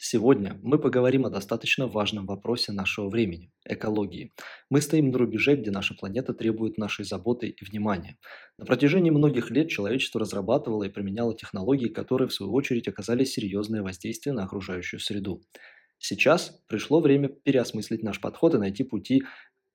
[0.00, 4.32] Сегодня мы поговорим о достаточно важном вопросе нашего времени– экологии.
[4.70, 8.16] Мы стоим на рубеже, где наша планета требует нашей заботы и внимания.
[8.58, 13.82] На протяжении многих лет человечество разрабатывало и применяло технологии, которые в свою очередь оказали серьезное
[13.82, 15.42] воздействие на окружающую среду.
[15.98, 19.24] Сейчас пришло время переосмыслить наш подход и найти пути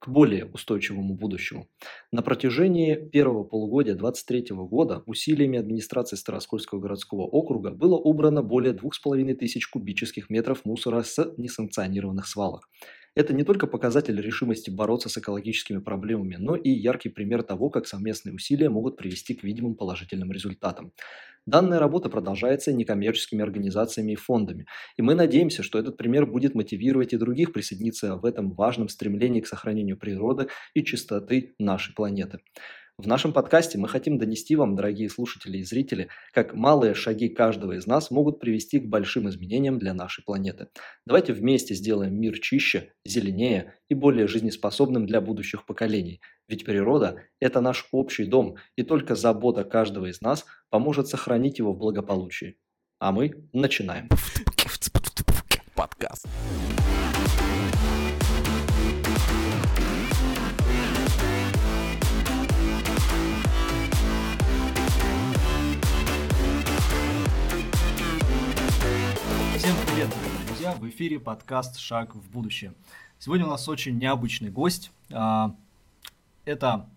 [0.03, 1.69] к более устойчивому будущему.
[2.11, 9.63] На протяжении первого полугодия 2023 года усилиями администрации Староскольского городского округа было убрано более 2500
[9.71, 12.67] кубических метров мусора с несанкционированных свалок.
[13.15, 17.87] Это не только показатель решимости бороться с экологическими проблемами, но и яркий пример того, как
[17.87, 20.91] совместные усилия могут привести к видимым положительным результатам.
[21.45, 24.65] Данная работа продолжается некоммерческими организациями и фондами,
[24.95, 29.41] и мы надеемся, что этот пример будет мотивировать и других присоединиться в этом важном стремлении
[29.41, 32.39] к сохранению природы и чистоты нашей планеты.
[32.99, 37.71] В нашем подкасте мы хотим донести вам, дорогие слушатели и зрители, как малые шаги каждого
[37.71, 40.67] из нас могут привести к большим изменениям для нашей планеты.
[41.03, 46.21] Давайте вместе сделаем мир чище, зеленее и более жизнеспособным для будущих поколений.
[46.47, 51.73] Ведь природа– это наш общий дом, и только забота каждого из нас поможет сохранить его
[51.73, 52.57] в благополучии.
[52.99, 54.07] А мы начинаем.
[55.75, 56.27] Подкаст.
[70.63, 70.79] Друзья!
[70.79, 72.73] В эфире подкаст «Шаг в будущее».
[73.19, 74.91] Сегодня у нас очень необычный гость.
[75.11, 75.53] А,
[76.45, 76.89] это...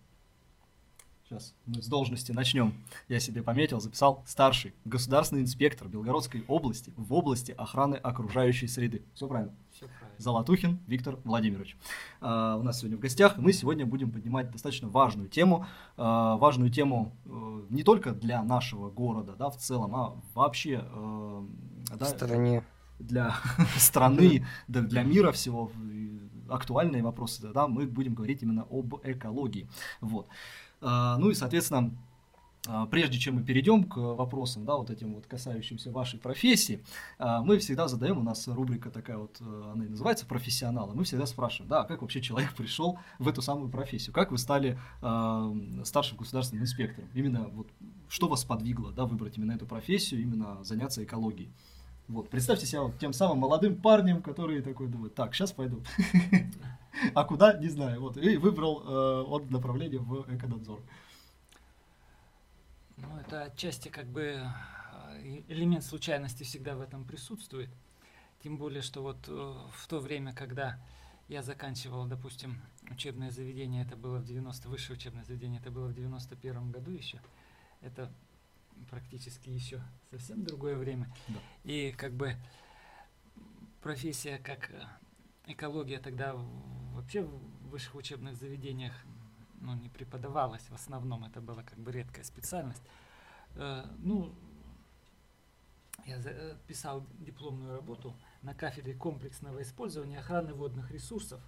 [1.24, 2.74] Сейчас мы с должности начнем.
[3.08, 4.22] Я себе пометил, записал.
[4.24, 9.02] Старший государственный инспектор Белгородской области в области охраны окружающей среды.
[9.14, 9.52] Все правильно?
[9.72, 10.14] Все правильно.
[10.18, 11.76] Золотухин Виктор Владимирович.
[12.20, 13.36] А, у нас сегодня в гостях.
[13.36, 15.66] Мы сегодня будем поднимать достаточно важную тему.
[15.96, 20.84] А, важную тему э, не только для нашего города, да, в целом, а вообще...
[20.84, 21.46] Э,
[21.88, 22.64] в да, стране
[22.98, 23.34] для
[23.76, 25.70] страны, да, для мира всего
[26.48, 29.68] актуальные вопросы, да, мы будем говорить именно об экологии.
[30.00, 30.28] Вот.
[30.80, 31.92] А, ну и, соответственно,
[32.68, 36.82] а, Прежде чем мы перейдем к вопросам, да, вот этим вот касающимся вашей профессии,
[37.18, 41.04] а, мы всегда задаем, у нас рубрика такая вот, э, она и называется профессионалы, мы
[41.04, 45.82] всегда спрашиваем, да, как вообще человек пришел в эту самую профессию, как вы стали э,
[45.84, 47.68] старшим государственным инспектором, именно вот
[48.08, 51.50] что вас подвигло, да, выбрать именно эту профессию, именно заняться экологией.
[52.08, 55.82] Вот, представьте себя вот тем самым молодым парнем, который такой думает, так, сейчас пойду.
[57.14, 58.00] А куда, не знаю.
[58.00, 60.80] Вот, и выбрал э, от направления в эконадзор.
[62.96, 67.68] Ну, это отчасти как бы э, элемент случайности всегда в этом присутствует.
[68.42, 69.32] Тем более, что вот э,
[69.74, 70.78] в то время, когда
[71.28, 75.94] я заканчивал, допустим, учебное заведение, это было в 90 высшее учебное заведение, это было в
[75.94, 77.20] 91 году еще.
[77.82, 78.10] Это
[78.90, 81.12] практически еще совсем другое время.
[81.28, 81.38] Да.
[81.64, 82.36] И как бы
[83.82, 84.82] профессия как э,
[85.46, 86.34] экология тогда
[86.92, 88.92] вообще в высших учебных заведениях
[89.60, 90.62] ну, не преподавалась.
[90.62, 92.82] В основном это была как бы редкая специальность.
[93.54, 94.34] Э, ну,
[96.04, 101.40] я э, писал дипломную работу на кафедре комплексного использования охраны водных ресурсов.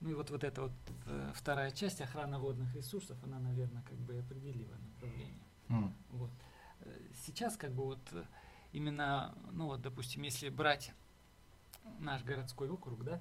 [0.00, 0.72] Ну и вот, вот эта вот
[1.34, 5.42] вторая часть охраны водных ресурсов, она, наверное, как бы определила направление.
[5.68, 5.92] Mm.
[6.10, 6.30] Вот
[7.28, 8.24] сейчас как бы вот э,
[8.72, 10.92] именно, ну вот, допустим, если брать
[11.98, 13.20] наш городской округ, да,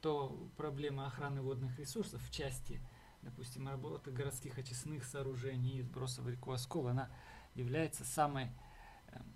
[0.00, 2.80] то проблема охраны водных ресурсов в части,
[3.20, 7.10] допустим, работы городских очистных сооружений и сбросов реку Оскол, она
[7.54, 8.50] является самой,
[9.08, 9.26] эм,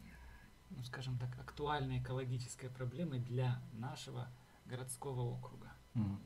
[0.70, 4.28] ну, скажем так, актуальной экологической проблемой для нашего
[4.64, 5.72] городского округа.
[5.94, 6.18] Mm.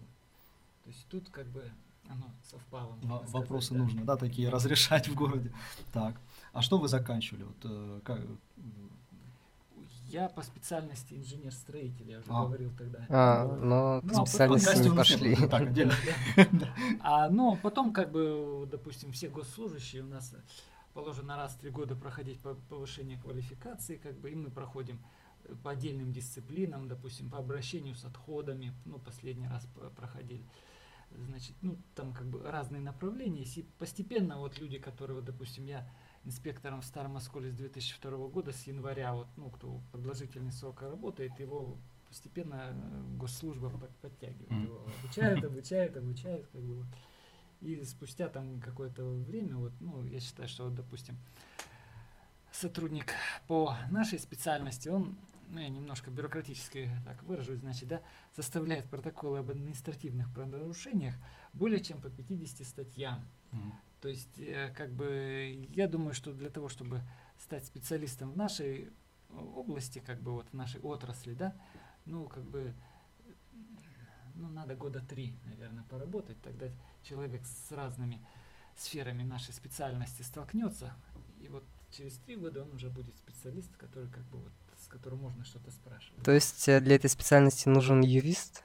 [0.84, 1.70] То есть тут как бы
[2.10, 2.96] оно совпало.
[3.02, 3.80] В- вопросы да.
[3.80, 5.52] нужно, да, такие разрешать в городе.
[5.92, 6.20] Так.
[6.52, 7.44] А что вы заканчивали?
[7.44, 8.20] Вот, э, как...
[10.06, 12.44] Я по специальности инженер-строитель, я уже а.
[12.44, 13.06] говорил тогда.
[13.08, 15.36] А, но ну, специальности не пошли.
[15.36, 15.94] Так, отдельно.
[17.00, 20.34] А, но потом, как бы, допустим, все госслужащие у нас
[20.94, 24.98] положено раз в три года проходить повышение квалификации, как бы, и мы проходим
[25.62, 30.44] по отдельным дисциплинам, допустим, по обращению с отходами, ну, последний раз проходили
[31.16, 35.88] значит, ну, там как бы разные направления, и постепенно вот люди, которые, вот, допустим, я
[36.24, 41.38] инспектором в Старом Осколе с 2002 года, с января, вот, ну, кто продолжительный срок работает,
[41.40, 41.78] его
[42.08, 43.70] постепенно э, госслужба
[44.02, 46.86] подтягивает, его обучает, обучает, обучает, как бы вот.
[47.60, 51.16] И спустя там какое-то время, вот, ну, я считаю, что, вот, допустим,
[52.52, 53.12] сотрудник
[53.46, 55.16] по нашей специальности, он
[55.50, 58.00] ну, я немножко бюрократически так выражусь, значит, да,
[58.34, 61.14] составляет протоколы об административных правонарушениях
[61.52, 63.26] более чем по 50 статьям.
[63.52, 63.72] Mm.
[64.00, 67.02] То есть, э, как бы, я думаю, что для того, чтобы
[67.38, 68.90] стать специалистом в нашей
[69.30, 71.54] области, как бы вот в нашей отрасли, да,
[72.06, 72.72] ну, как бы,
[74.34, 76.66] ну, надо года три, наверное, поработать, тогда
[77.02, 78.24] человек с разными
[78.76, 80.94] сферами нашей специальности столкнется,
[81.40, 84.52] и вот через три года он уже будет специалист, который как бы вот
[84.90, 86.22] с которым можно что-то спрашивать.
[86.24, 88.64] То есть э, для этой специальности нужен юрист?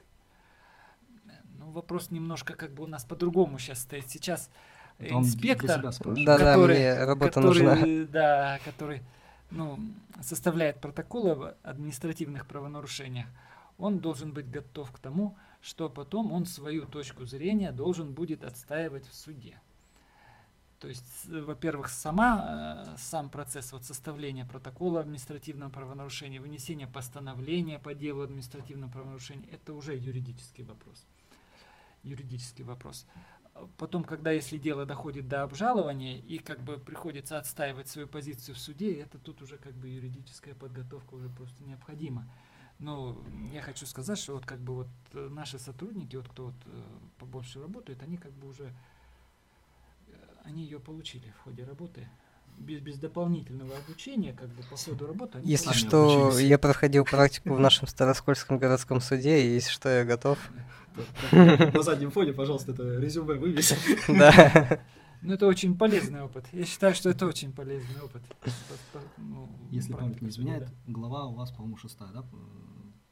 [1.58, 4.10] Ну, вопрос немножко как бы у нас по-другому сейчас стоит.
[4.10, 4.50] Сейчас
[4.98, 8.06] Он инспектор, да, который, да, мне работа который, нужна.
[8.10, 9.02] Да, который
[9.50, 9.78] ну,
[10.20, 13.28] составляет протоколы об административных правонарушениях,
[13.78, 19.06] он должен быть готов к тому, что потом он свою точку зрения должен будет отстаивать
[19.06, 19.60] в суде.
[20.86, 27.92] То есть, во-первых, сама, э, сам процесс вот составления протокола административного правонарушения, вынесения постановления по
[27.92, 31.04] делу административного правонарушения, это уже юридический вопрос.
[32.04, 33.04] Юридический вопрос.
[33.78, 38.58] Потом, когда если дело доходит до обжалования и как бы приходится отстаивать свою позицию в
[38.58, 42.30] суде, это тут уже как бы юридическая подготовка уже просто необходима.
[42.78, 43.20] Но
[43.52, 46.82] я хочу сказать, что вот как бы вот э, наши сотрудники, вот кто вот э,
[47.18, 48.72] побольше работает, они как бы уже
[50.46, 52.08] они ее получили в ходе работы.
[52.58, 55.38] Без, без дополнительного обучения, как бы по ходу работы.
[55.38, 56.48] Они если что, обучились.
[56.48, 60.38] я проходил практику в нашем Староскольском городском суде, и если что, я готов.
[61.32, 63.76] На заднем фоне, пожалуйста, это резюме вывеси.
[64.08, 64.80] Да.
[65.22, 66.44] Ну, это очень полезный опыт.
[66.52, 68.22] Я считаю, что это очень полезный опыт.
[69.18, 72.24] Ну, если память не изменяет, глава у вас, по-моему, шестая, да?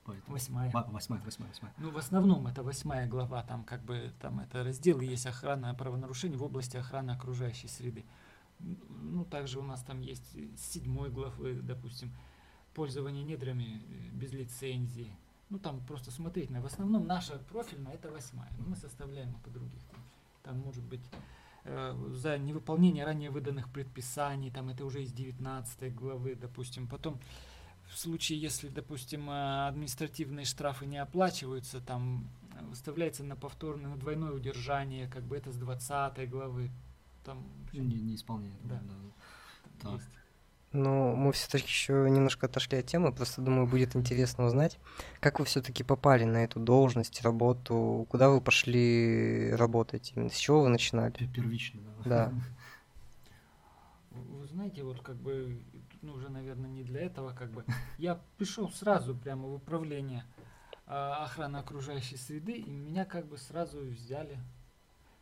[0.05, 0.33] Поэтому.
[0.35, 0.71] Восьмая.
[0.71, 1.75] Восьмая, восьмая, восьмая.
[1.79, 6.37] Ну, в основном это восьмая глава, там как бы там это раздел, есть охрана правонарушений
[6.37, 8.05] в области охраны окружающей среды.
[8.59, 12.12] Ну, также у нас там есть седьмой главы, допустим,
[12.75, 15.17] пользование недрами э, без лицензии.
[15.51, 16.61] Ну, там просто смотреть на.
[16.61, 18.50] В основном наша профильная это восьмая.
[18.59, 19.83] Но мы составляем по других.
[20.43, 21.03] Там, может быть
[21.65, 26.87] э, за невыполнение ранее выданных предписаний, там это уже из 19 главы, допустим.
[26.87, 27.19] Потом
[27.89, 33.97] в случае, если, допустим, э, административные штрафы не оплачиваются, там э, выставляется на повторное, на
[33.97, 36.71] двойное удержание, как бы это с 20 главы.
[37.25, 38.57] Там, не, не исполняет.
[38.65, 38.81] Да.
[39.83, 39.91] да.
[39.91, 40.01] Так.
[40.75, 44.81] Ну, мы все-таки еще немножко отошли от темы, просто думаю, будет интересно узнать,
[45.21, 50.63] как вы все-таки попали на эту должность, работу, куда вы пошли работать, именно с чего
[50.63, 51.13] вы начинали?
[51.33, 52.27] Первично, да.
[52.27, 52.33] Да.
[54.11, 55.61] Вы знаете, вот как бы
[56.05, 57.65] ну, уже, наверное, не для этого, как бы.
[57.99, 60.25] Я пришел сразу прямо в управление
[60.87, 64.39] а, охраны окружающей среды, и меня как бы сразу взяли.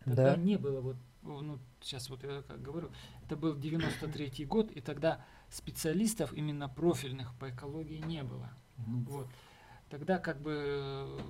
[0.05, 0.37] Тогда да.
[0.37, 2.91] не было вот, ну, сейчас вот я как говорю,
[3.25, 8.51] это был 93-й год, и тогда специалистов именно профильных по экологии не было.
[8.79, 9.05] Mm.
[9.09, 9.29] Вот.
[9.89, 11.23] Тогда как бы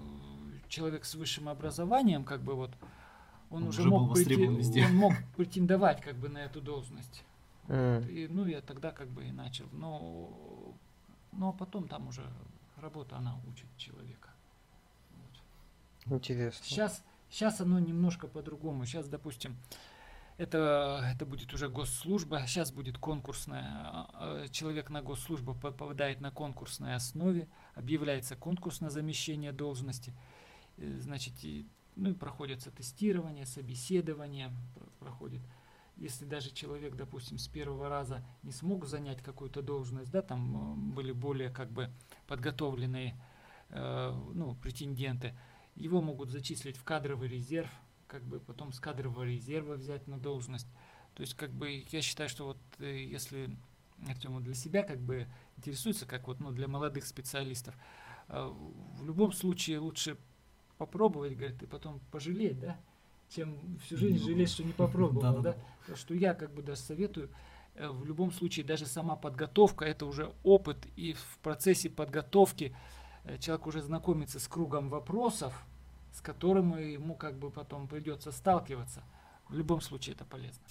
[0.69, 2.71] человек с высшим образованием, как бы вот,
[3.51, 7.25] он, он уже, мог, прети, он мог претендовать как бы на эту должность.
[7.69, 8.11] Mm.
[8.11, 9.67] И, ну, я тогда как бы и начал.
[9.73, 10.77] Но,
[11.33, 12.23] но потом там уже
[12.77, 14.31] работа, она учит человека.
[16.07, 16.17] Вот.
[16.17, 16.65] Интересно.
[16.65, 18.85] Сейчас, сейчас оно немножко по-другому.
[18.85, 19.57] Сейчас, допустим,
[20.39, 23.65] это, это будет уже госслужба, сейчас будет конкурсная.
[23.65, 30.13] А, а, человек на госслужбу попадает на конкурсной основе, объявляется конкурс на замещение должности.
[30.79, 31.67] Э, значит, и,
[31.97, 34.51] ну и проходится тестирование, собеседование
[34.99, 35.43] проходит
[35.97, 40.95] если даже человек, допустим, с первого раза не смог занять какую-то должность, да, там э,
[40.95, 41.91] были более как бы
[42.27, 43.17] подготовленные
[43.71, 45.35] э, ну, претенденты,
[45.75, 47.71] его могут зачислить в кадровый резерв,
[48.07, 50.69] как бы потом с кадрового резерва взять на должность.
[51.15, 53.57] То есть, как бы, я считаю, что вот э, если
[54.09, 55.27] Артем для себя как бы
[55.57, 57.75] интересуется, как вот, ну, для молодых специалистов,
[58.29, 58.53] э,
[58.99, 60.17] в любом случае лучше
[60.79, 62.81] попробовать, говорит, и потом пожалеть, да,
[63.35, 65.55] чем всю жизнь жалеть, что не попробовал, да?
[65.89, 65.97] да?
[65.97, 67.31] Что я как бы даже советую,
[67.75, 72.77] э, в любом случае даже сама подготовка это уже опыт, и в процессе подготовки
[73.25, 75.55] э, человек уже знакомится с кругом вопросов,
[76.13, 79.03] с которыми ему как бы потом придется сталкиваться.
[79.49, 80.63] В любом случае это полезно.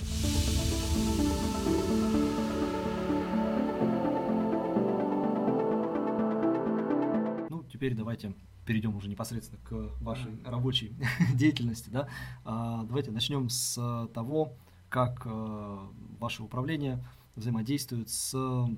[7.81, 8.35] Теперь давайте
[8.67, 9.73] перейдем уже непосредственно к
[10.03, 10.93] вашей рабочей
[11.33, 12.07] деятельности, да,
[12.45, 14.53] а, давайте начнем с того,
[14.87, 17.03] как а, ваше управление
[17.35, 18.69] взаимодействует с а,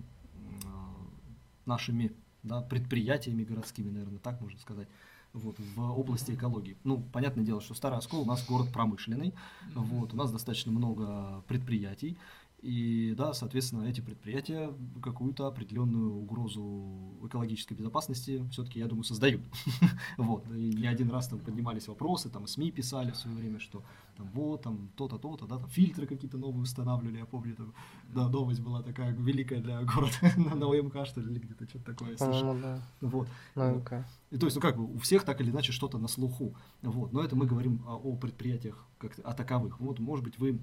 [1.65, 4.87] нашими да, предприятиями городскими, наверное, так можно сказать,
[5.33, 6.77] вот, в области экологии.
[6.85, 9.33] Ну, понятное дело, что Старый Оскол у нас город промышленный,
[9.75, 12.17] вот, у нас достаточно много предприятий,
[12.63, 19.41] И да, соответственно, эти предприятия какую-то определенную угрозу экологической безопасности все-таки, я думаю, создают.
[20.17, 20.47] вот.
[20.47, 23.83] И не один раз там поднимались вопросы, там СМИ писали в свое время, что
[24.15, 27.73] там вот, там то-то, то-то, да, там фильтры какие-то новые устанавливали, я помню, там,
[28.13, 32.15] да, новость была такая великая для города на ОМК, что ли, или где-то что-то такое.
[32.15, 32.81] По-моему, да.
[33.01, 33.27] Вот.
[33.55, 34.05] На ОМК.
[34.31, 36.55] И, то есть, ну как бы у всех так или иначе что-то на слуху.
[36.81, 37.11] Вот.
[37.11, 39.81] Но это мы говорим о, о предприятиях как о таковых.
[39.81, 40.61] Вот, может быть, вы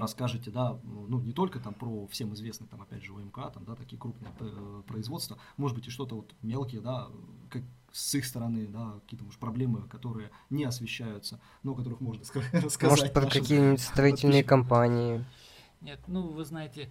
[0.00, 3.74] расскажете, да, ну, не только там про всем известный, там, опять же, ОМК, там, да,
[3.74, 7.08] такие крупные э, производства, может быть, и что-то вот мелкие, да,
[7.50, 7.62] как
[7.92, 12.22] с их стороны, да, какие-то, может, проблемы, которые не освещаются, но о которых можно
[12.52, 12.82] рассказать.
[12.82, 15.24] Может, про какие-нибудь строительные компании.
[15.80, 16.90] Нет, ну, вы знаете,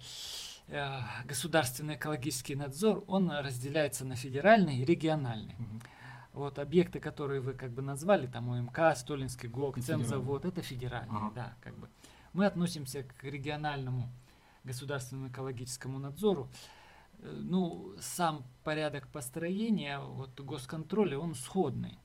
[0.67, 5.55] э, государственный экологический надзор, он разделяется на федеральный и региональный.
[5.55, 5.81] Угу.
[6.33, 11.31] Вот объекты, которые вы как бы назвали, там ОМК, Столинский ГОК, Цемзавод, это федеральные, ага.
[11.33, 11.87] да, как бы
[12.35, 14.09] мы относимся к региональному
[14.65, 16.49] государственному экологическому надзору.
[17.19, 21.97] Э, ну, сам порядок построения вот, госконтроля, он сходный.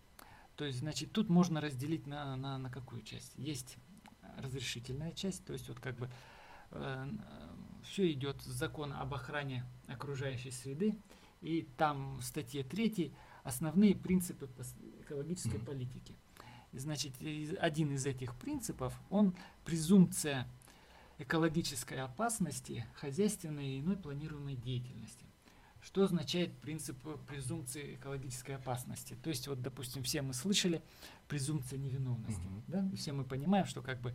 [0.56, 3.32] То есть, значит, тут можно разделить на, на, на какую часть.
[3.36, 3.76] Есть
[4.38, 6.08] разрешительная часть, то есть вот как бы
[6.70, 7.08] э,
[7.82, 10.96] все идет с закона об охране окружающей среды,
[11.40, 14.48] и там в статье 3 основные принципы
[15.00, 15.64] экологической mm-hmm.
[15.64, 16.14] политики.
[16.72, 17.14] Значит,
[17.58, 19.34] один из этих принципов, он
[19.64, 20.46] презумпция
[21.18, 25.26] экологической опасности хозяйственной и иной планируемой деятельности.
[25.82, 26.96] Что означает принцип
[27.26, 29.16] презумпции экологической опасности?
[29.22, 30.82] То есть, вот, допустим, все мы слышали
[31.26, 32.46] презумпция невиновности.
[32.46, 32.62] Угу.
[32.68, 32.90] Да?
[32.96, 34.14] Все мы понимаем, что как бы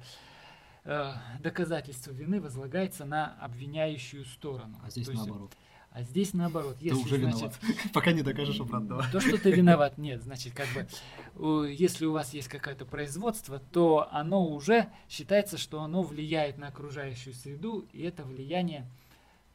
[0.84, 4.80] э, доказательство вины возлагается на обвиняющую сторону.
[4.84, 5.54] А здесь То наоборот.
[5.54, 6.76] Есть, а здесь наоборот.
[6.82, 7.60] Если, ты уже значит, виноват,
[7.94, 9.06] пока не докажешь обратного.
[9.14, 10.22] То, что ты виноват, нет.
[10.24, 16.04] Значит, как бы, если у вас есть какое-то производство, то оно уже считается, что оно
[16.04, 18.86] влияет на окружающую среду, и это влияние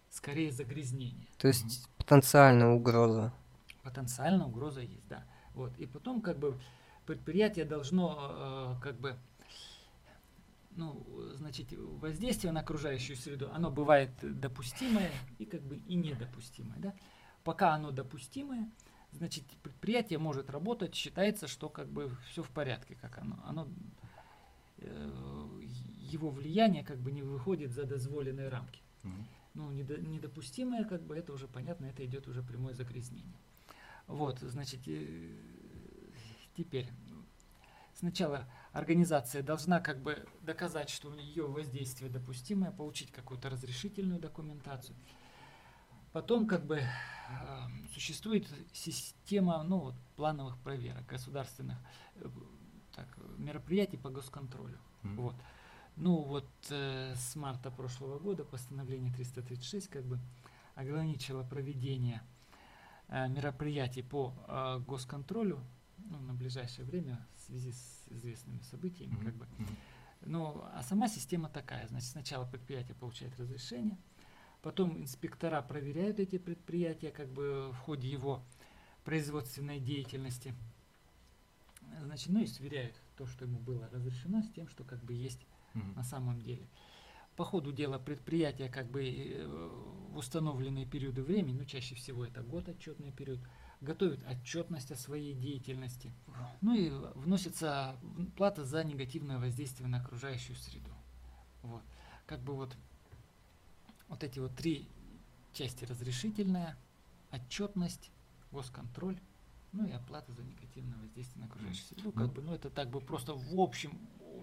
[0.08, 1.28] скорее загрязнение.
[1.36, 1.92] То есть угу.
[1.98, 3.34] потенциальная угроза.
[3.82, 5.22] Потенциальная угроза есть, да.
[5.54, 5.72] Вот.
[5.76, 6.58] И потом, как бы,
[7.04, 9.14] предприятие должно, э, как бы,
[10.76, 16.78] ну, значит, воздействие на окружающую среду, оно бывает допустимое и как бы и недопустимое.
[16.78, 16.94] Да?
[17.44, 18.70] Пока оно допустимое,
[19.12, 23.38] значит, предприятие может работать, считается, что как бы все в порядке, как оно.
[23.44, 23.68] оно
[24.78, 25.60] э,
[26.10, 28.82] его влияние как бы не выходит за дозволенные рамки.
[29.54, 33.40] Ну, недо, недопустимое, как бы это уже понятно, это идет уже прямое загрязнение.
[34.06, 35.30] Вот, значит, э,
[36.56, 36.86] теперь
[38.00, 44.96] сначала организация должна как бы доказать, что у нее воздействие допустимое, получить какую-то разрешительную документацию.
[46.12, 46.86] Потом как бы э,
[47.92, 51.78] существует система ну, вот, плановых проверок государственных
[52.16, 52.28] э,
[52.96, 54.78] так, мероприятий по госконтролю.
[55.02, 55.14] Mm-hmm.
[55.16, 55.36] Вот.
[55.96, 60.18] Ну вот э, с марта прошлого года постановление 336 как бы
[60.74, 62.22] ограничило проведение
[63.08, 65.60] э, мероприятий по э, госконтролю
[65.98, 69.14] ну, на ближайшее время связи с известными событиями.
[69.14, 69.24] Mm-hmm.
[69.24, 69.46] Как бы.
[70.22, 71.86] Ну, а сама система такая.
[71.88, 73.96] Значит, сначала предприятие получает разрешение,
[74.62, 78.42] потом инспектора проверяют эти предприятия как бы в ходе его
[79.04, 80.54] производственной деятельности.
[82.02, 85.40] Значит, ну и сверяют то, что ему было разрешено, с тем, что как бы есть
[85.74, 85.96] mm-hmm.
[85.96, 86.68] на самом деле.
[87.36, 89.46] По ходу дела предприятия как бы э,
[90.10, 93.40] в установленные периоды времени, ну чаще всего это год отчетный период,
[93.80, 96.12] готовят отчетность о своей деятельности.
[96.60, 97.96] Ну и вносится
[98.36, 100.90] плата за негативное воздействие на окружающую среду.
[101.62, 101.82] Вот.
[102.26, 102.76] Как бы вот,
[104.08, 104.88] вот эти вот три
[105.52, 106.76] части разрешительная,
[107.32, 108.10] отчетность,
[108.52, 109.18] госконтроль,
[109.72, 112.12] ну и оплата за негативное воздействие на окружающую среду.
[112.12, 113.98] Как ну, бы, ну это так бы просто в общем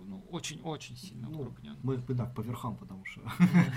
[0.06, 1.78] ну, очень-очень сильно ну, укрупнен.
[1.84, 3.22] Мы, мы так, по верхам, потому что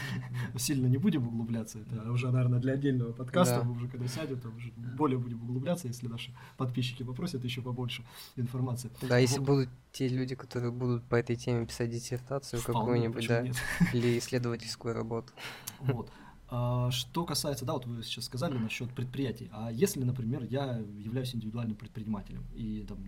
[0.58, 1.80] сильно не будем углубляться.
[1.80, 3.62] Это уже, наверное, для отдельного подкаста.
[3.64, 8.04] Мы уже когда сядем, там уже более будем углубляться, если наши подписчики попросят еще побольше
[8.36, 8.90] информации.
[9.02, 13.44] Да, если будут те люди, которые будут по этой теме писать диссертацию какую-нибудь, да,
[13.92, 15.32] или исследовательскую работу.
[15.80, 16.10] Вот.
[16.52, 19.48] А, что касается, да, вот вы сейчас сказали насчет предприятий.
[19.52, 22.98] А если, например, я являюсь индивидуальным предпринимателем и там,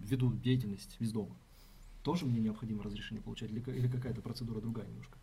[0.00, 1.34] веду деятельность из дома,
[2.04, 5.18] тоже мне необходимо разрешение получать или, или какая-то процедура другая немножко?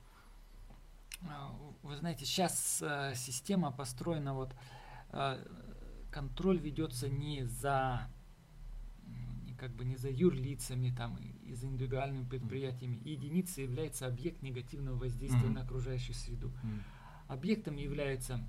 [1.30, 4.56] А, вы знаете, сейчас э, система построена вот
[5.12, 5.46] э,
[6.12, 8.10] контроль ведется не за
[9.60, 13.00] как бы не за юрлицами там и за индивидуальными предприятиями.
[13.08, 15.54] Единицей является объект негативного воздействия mm-hmm.
[15.54, 16.48] на окружающую среду.
[16.48, 16.82] Mm-hmm.
[17.28, 18.44] Объектом является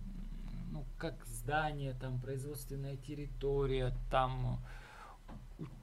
[0.71, 4.65] ну как здание, там производственная территория, там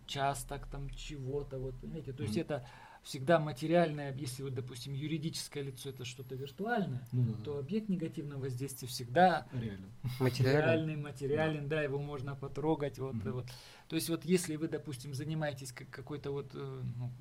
[0.10, 2.66] участок там чего-то, вот, понимаете, то есть это
[3.04, 8.42] всегда материальное, если вот, допустим, юридическое лицо это что-то виртуальное, Ну да, то объект негативного
[8.42, 9.48] воздействия всегда
[10.66, 13.46] реальный, материален, да, его можно потрогать, вот, вот.
[13.88, 17.12] То есть вот если вы, допустим, занимаетесь как- какой-то вот, э, ну,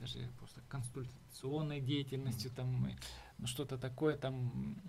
[0.00, 2.88] даже просто консультационной деятельностью, там,
[3.38, 4.80] ну, что-то такое, там,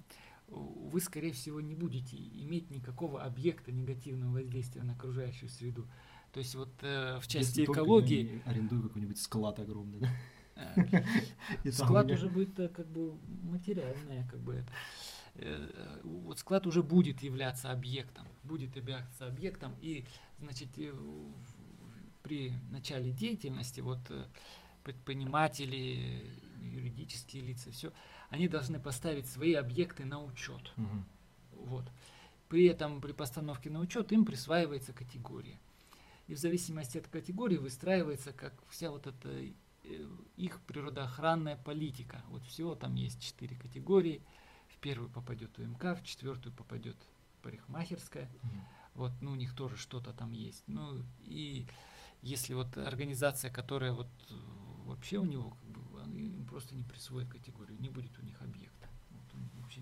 [0.48, 5.88] вы, скорее всего, не будете иметь никакого объекта негативного воздействия на окружающую среду.
[6.34, 10.00] То есть вот э, в части Если экологии арендую какой-нибудь склад огромный.
[11.64, 14.66] там склад уже будет э, как бы материальное, как бы.
[15.36, 20.06] Э, Вот склад уже будет являться объектом, будет являться объектом, и
[20.40, 20.94] значит э,
[22.24, 24.00] при начале деятельности вот
[24.84, 26.26] предприниматели,
[26.62, 27.92] юридические лица, все,
[28.30, 30.74] они должны поставить свои объекты на учет.
[30.78, 31.06] Мгм.
[31.52, 31.86] Вот.
[32.50, 35.60] При этом при постановке на учет им присваивается категория.
[36.28, 39.52] И в зависимости от категории выстраивается как вся вот эта э,
[40.38, 42.24] их природоохранная политика.
[42.30, 44.22] Вот всего там есть четыре категории.
[44.68, 46.98] В первую попадет УМК, в четвертую попадет
[47.42, 48.30] парикмахерская.
[48.42, 48.62] Мгм.
[48.96, 50.64] Вот, ну, у них тоже что-то там есть.
[50.68, 51.68] Ну, и
[52.22, 54.34] если вот организация, которая вот э,
[54.86, 58.73] вообще у него, как бы, просто не присвоит категорию, не будет у них объекта.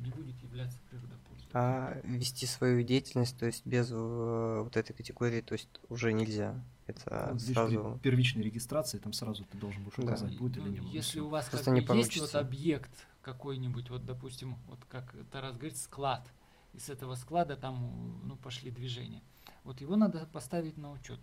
[0.01, 1.51] Вот не будет являться природопользователем.
[1.53, 6.63] А вести свою деятельность, то есть без э, вот этой категории, то есть уже нельзя.
[6.87, 7.99] Это Вот здесь сразу...
[8.01, 10.03] при первичной регистрации там сразу ты должен будешь Да.
[10.03, 10.93] указать, будет Ну, или не будет.
[10.93, 15.77] Если у вас как не есть вот объект какой-нибудь, вот допустим, вот как Тарас говорит,
[15.77, 16.27] склад,
[16.73, 19.21] и с этого склада там ну, пошли движения.
[19.63, 21.19] Вот его надо поставить на учет.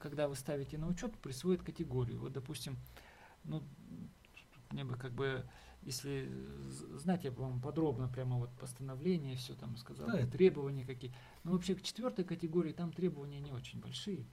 [0.00, 2.20] Когда вы ставите на учет, присвоит категорию.
[2.20, 2.76] Вот, допустим,
[3.44, 3.62] ну,
[4.70, 5.44] мне бы как бы,
[5.84, 6.28] если
[6.68, 11.12] з- знать, я бы вам подробно прямо вот постановление, все там сказал, Да, требования какие.
[11.44, 14.26] Но вообще к четвертой категории там требования не очень большие.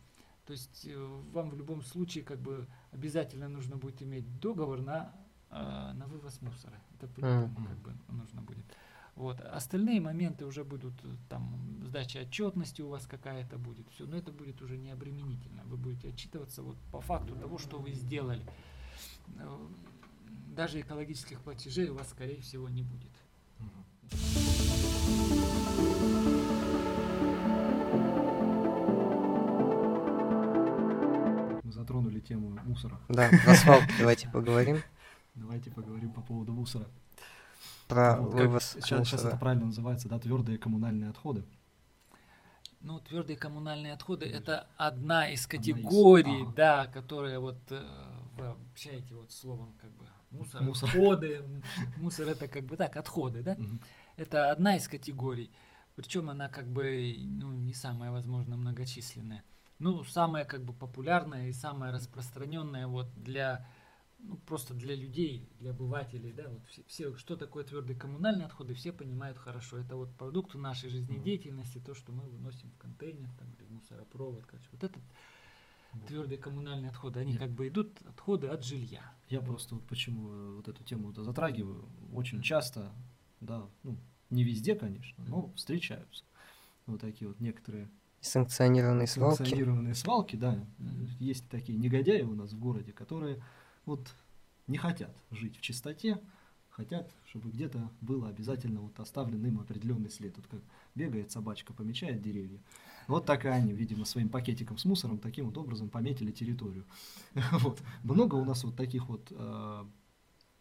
[0.45, 5.13] То есть э, вам в любом случае как бы обязательно нужно будет иметь договор на,
[5.49, 6.81] э, на вывоз мусора.
[6.95, 8.65] Это по-любому как бы нужно будет.
[9.15, 9.39] Вот.
[9.41, 13.87] Остальные моменты уже будут э, там сдача отчетности у вас какая-то будет.
[13.89, 15.63] Все, но это будет уже не обременительно.
[15.65, 18.41] Вы будете отчитываться вот по факту того, что вы сделали.
[20.51, 23.11] Э, Даже экологических платежей у вас, скорее всего, не будет.
[31.63, 32.99] Мы затронули тему мусора.
[33.09, 34.81] Да, про свалки давайте поговорим.
[35.35, 36.87] Давайте поговорим по поводу мусора.
[37.87, 39.37] Про Вот как вывоз сейчас, сейчас это мусора.
[39.37, 41.45] правильно называется, да, твердые коммунальные отходы.
[42.81, 46.53] Ну, твердые коммунальные отходы это одна из из, категорий, ага.
[46.55, 47.81] да, которые вот э,
[48.37, 50.89] вы общаете вот словом как бы мусор, Мусор.
[50.89, 51.43] отходы.
[51.97, 53.57] Мусор это как бы так, отходы, да?
[54.17, 55.51] Это одна из категорий.
[55.95, 59.43] Причем она как бы ну, не самая, возможно, многочисленная.
[59.79, 63.67] Ну, самая как бы популярная и самая распространенная вот для
[64.19, 68.73] ну, просто для людей, для обывателей, да, вот все, все, что такое твердые коммунальные отходы,
[68.75, 69.77] все понимают хорошо.
[69.77, 74.45] Это вот продукты нашей жизнедеятельности, то, что мы выносим в контейнер, там, или в мусоропровод,
[74.45, 74.67] короче.
[74.71, 75.07] Вот это Вот.
[76.07, 79.01] Твердые коммунальные отходы, они Я- как бы идут отходы от жилья.
[79.29, 81.85] Я просто вот почему э, вот эту тему вот затрагиваю.
[82.13, 82.91] Очень часто,
[83.39, 83.97] да, ну,
[84.29, 86.23] не везде, конечно, но встречаются
[86.85, 87.89] вот такие вот некоторые
[88.21, 89.37] Санкционированные свалки.
[89.37, 90.63] санкционированные свалки, да.
[90.77, 91.07] Мгм.
[91.19, 93.41] Есть такие негодяи у нас в городе, которые
[93.85, 94.13] вот
[94.67, 96.21] не хотят жить в чистоте,
[96.81, 100.35] хотят, чтобы где-то было обязательно вот оставлен им определенный след.
[100.35, 100.59] Вот как
[100.95, 102.59] бегает собачка, помечает деревья.
[103.07, 106.83] Вот так и они, видимо, своим пакетиком с мусором таким вот образом пометили территорию.
[107.51, 107.79] Вот.
[108.03, 109.85] Много у нас вот таких вот э,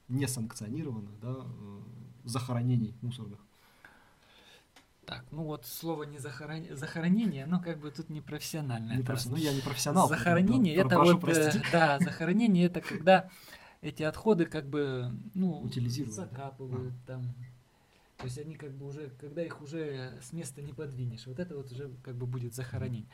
[0.09, 1.81] несанкционированных да, э,
[2.25, 3.39] захоронений мусорных.
[5.07, 8.97] Так, ну вот слово не захорон- захоронение, оно как бы тут непрофессиональное.
[8.97, 10.09] Не Это профи- ну, я не профессионал.
[10.09, 11.63] поэтому, Захоронение да, это прошу вот, э, простить.
[11.73, 13.29] да, захоронение это когда
[13.83, 16.25] эти отходы как бы, ну, Утилизируют, да?
[16.25, 17.35] закапывают там.
[18.19, 21.57] То есть они как бы уже, когда их уже с места не подвинешь, вот это
[21.57, 23.09] вот уже как бы будет захоронение.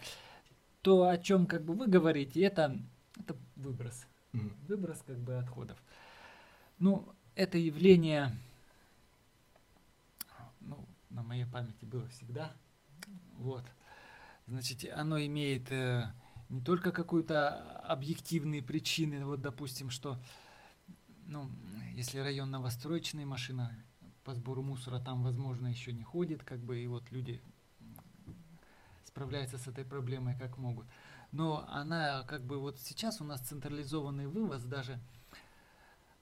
[0.83, 2.77] То, о чем как бы вы говорите, это,
[3.17, 4.07] это выброс.
[4.33, 4.53] Мгм.
[4.67, 5.79] Выброс как бы отходов.
[6.79, 8.37] Ну, это явление,
[10.61, 12.53] ну, на моей памяти было всегда.
[13.39, 13.65] Вот.
[14.47, 16.13] Значит, оно имеет э,
[16.49, 20.19] не только какую-то объективные причины, вот, допустим, что,
[21.27, 21.51] ну,
[21.95, 23.73] если район новостроечный, машина
[24.25, 27.41] по сбору мусора там, возможно, еще не ходит, как бы, и вот люди
[29.05, 30.87] справляются с этой проблемой как могут.
[31.33, 35.01] Но она, как бы, вот сейчас у нас централизованный вывоз даже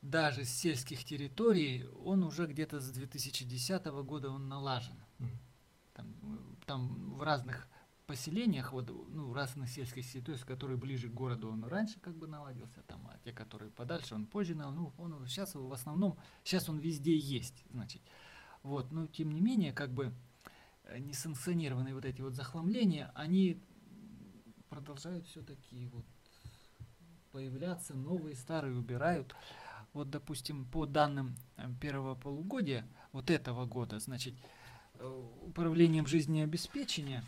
[0.04, 4.96] даже с сельских территорий, он уже где-то с 2010 года он налажен.
[5.94, 6.06] Там,
[6.66, 7.66] там в разных
[8.06, 12.82] поселениях, вот, ну, разных сельских территориях, которые ближе к городу, он раньше как бы наладился,
[12.82, 17.16] там, а те, которые подальше, он позже ну, он сейчас в основном, сейчас он везде
[17.16, 18.02] есть, значит.
[18.62, 20.12] Вот, но тем не менее, как бы
[20.84, 23.62] э, несанкционированные вот эти вот захламления, они
[24.68, 26.04] продолжают все-таки вот
[27.30, 29.34] появляться, новые, старые убирают.
[29.92, 34.34] Вот, допустим, по данным э, первого полугодия вот этого года, значит,
[34.94, 37.24] э, управлением жизнеобеспечения,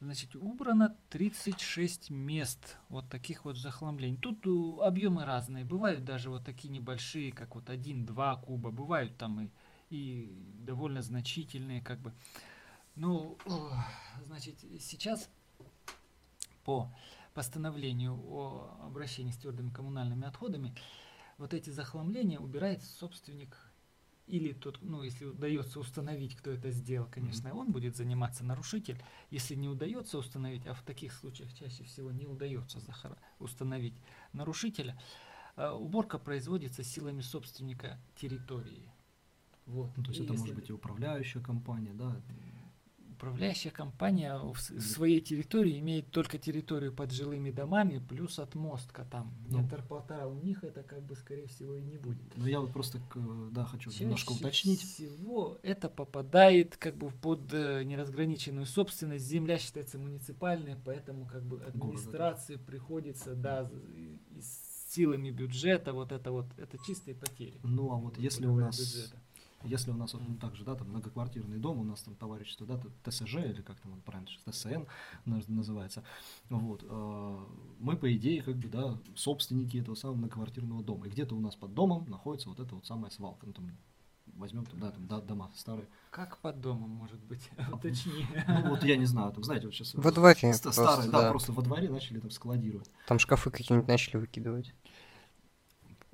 [0.00, 4.16] значит, убрано 36 мест вот таких вот захламлений.
[4.16, 9.40] Тут э, объемы разные, бывают даже вот такие небольшие, как вот 1-2 куба, бывают там
[9.40, 9.50] и,
[9.90, 12.12] и довольно значительные, как бы.
[12.96, 13.38] Ну,
[14.24, 15.30] значит, сейчас
[16.64, 16.92] по
[17.34, 20.74] постановлению о обращении с твердыми коммунальными отходами,
[21.38, 23.56] вот эти захламления убирает собственник
[24.26, 27.58] или тот, ну, если удается установить, кто это сделал, конечно, mm-hmm.
[27.58, 29.02] он будет заниматься нарушитель.
[29.30, 33.16] Если не удается установить, а в таких случаях чаще всего не удается захар...
[33.38, 33.94] установить
[34.32, 35.00] нарушителя,
[35.56, 38.92] э, уборка производится силами собственника территории.
[39.66, 39.96] Вот.
[39.96, 40.42] Ну, то есть и это если...
[40.42, 42.20] может быть и управляющая компания, да?
[43.20, 49.34] Управляющая компания в своей территории имеет только территорию под жилыми домами, плюс отмостка там.
[49.48, 52.22] Ну, Метр полтора у них это как бы скорее всего и не будет.
[52.36, 52.98] Ну я вот просто
[53.52, 54.80] да хочу Чаще немножко уточнить.
[54.80, 59.26] всего это попадает как бы под э, неразграниченную собственность.
[59.26, 62.66] Земля считается муниципальной, поэтому как бы администрации Города.
[62.70, 63.70] приходится да
[64.40, 67.60] с силами бюджета вот это вот это чистые потери.
[67.62, 69.18] Ну а вот если у нас бюджета
[69.64, 73.36] если у нас ну, также, да, там многоквартирный дом, у нас там товарищество, да, ТСЖ
[73.36, 74.84] или как там он правильно, ТСН
[75.24, 76.04] называется,
[76.48, 77.38] вот, э,
[77.78, 81.06] мы по идее как бы, да, собственники этого самого многоквартирного дома.
[81.06, 83.70] И где-то у нас под домом находится вот эта вот самая свалка, ну там
[84.36, 85.86] возьмем там, да, там да, дома старые.
[86.10, 87.50] Как под домом может быть?
[87.72, 88.26] Уточни.
[88.48, 91.30] Ну, вот я не знаю, там, знаете, вот сейчас во дворе старые, просто, да, да,
[91.30, 92.90] просто во дворе начали там складировать.
[93.06, 94.74] Там шкафы какие-нибудь начали выкидывать.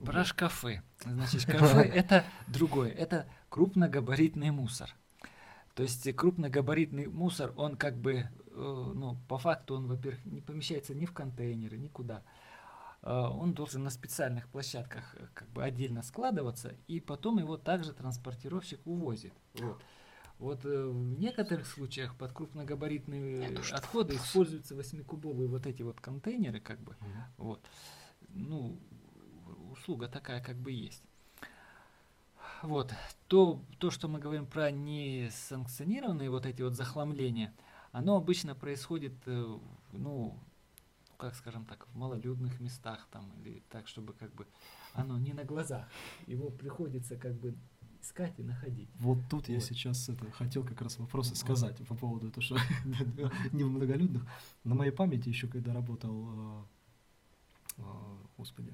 [0.05, 0.83] Про шкафы.
[1.05, 2.91] Значит, шкафы это другое.
[2.91, 4.95] Это крупногабаритный мусор.
[5.75, 10.95] То есть крупногабаритный мусор, он как бы, э, ну, по факту он, во-первых, не помещается
[10.95, 12.23] ни в контейнеры, никуда.
[13.03, 17.93] Э, он должен на специальных площадках э, как бы отдельно складываться, и потом его также
[17.93, 19.35] транспортировщик увозит.
[19.55, 19.83] Вот.
[20.39, 26.93] Вот в некоторых случаях под крупногабаритные отходы используются восьмикубовые вот эти вот контейнеры, как бы.
[26.93, 27.23] Mm-hmm.
[27.39, 27.67] Вот.
[28.29, 28.79] Ну,
[29.87, 31.03] услуга такая как бы есть.
[32.63, 32.93] Вот.
[33.29, 37.55] То, то, что мы говорим про несанкционированные вот эти вот захламления,
[37.93, 39.59] оно обычно происходит, э,
[39.93, 40.39] ну,
[41.19, 44.47] как скажем так, в малолюдных местах там, или так, чтобы как бы
[44.95, 45.89] оно не на глазах.
[46.27, 47.55] Его приходится как бы
[48.03, 48.89] искать и находить.
[48.99, 49.49] Вот тут вот.
[49.49, 51.39] я сейчас это, хотел как раз вопросы вот.
[51.39, 52.57] сказать по поводу того, что
[53.53, 54.27] не в многолюдных.
[54.65, 56.63] На моей памяти еще, когда работал, э,
[57.79, 57.83] э,
[58.37, 58.73] господи,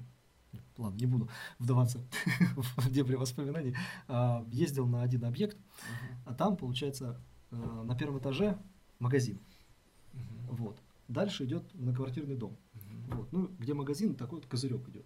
[0.77, 1.99] ладно, не буду вдаваться
[2.77, 3.75] в дебри воспоминаний,
[4.07, 5.57] а, ездил на один объект,
[6.25, 7.19] а там, получается,
[7.51, 8.57] э, на первом этаже
[8.99, 9.39] магазин.
[10.49, 10.79] Вот.
[11.07, 12.57] Дальше идет многоквартирный дом.
[13.07, 13.31] Вот.
[13.31, 15.05] Ну, где магазин, такой вот козырек идет.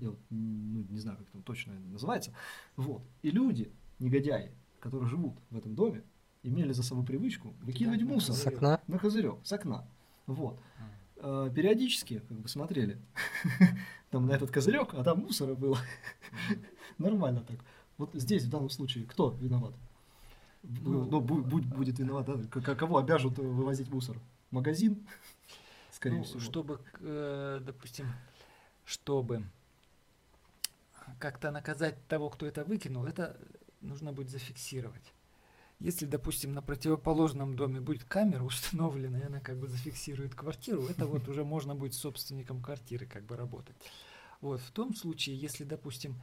[0.00, 2.34] Я вот, ну, не знаю, как там точно называется.
[2.76, 3.02] Вот.
[3.22, 6.02] И люди, негодяи, которые живут в этом доме,
[6.42, 8.80] имели за собой привычку выкидывать мусор с окна?
[8.86, 9.86] на козырек, с окна.
[10.26, 10.60] Вот.
[10.78, 11.46] А.
[11.46, 12.98] Э, периодически как бы смотрели
[14.12, 15.78] там на этот козырек, а там мусора было.
[16.98, 17.58] Нормально так.
[17.96, 19.72] Вот здесь в данном случае кто виноват?
[20.62, 22.74] Ну, ну будь, будет виноват, да?
[22.74, 24.18] Кого обяжут вывозить мусор?
[24.50, 25.06] Магазин?
[25.90, 26.40] Скорее ну, всего.
[26.40, 28.06] Чтобы, э, допустим,
[28.84, 29.44] чтобы
[31.18, 33.40] как-то наказать того, кто это выкинул, это
[33.80, 35.14] нужно будет зафиксировать.
[35.82, 41.06] Если, допустим, на противоположном доме будет камера установлена, и она как бы зафиксирует квартиру, это
[41.06, 43.74] вот уже можно будет собственником квартиры как бы работать.
[44.42, 46.20] Вот, в том случае, если, допустим,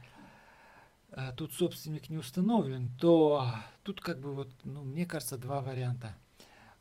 [1.10, 3.44] э, тут собственник не установлен, то
[3.82, 6.16] тут как бы вот, ну, мне кажется, два варианта.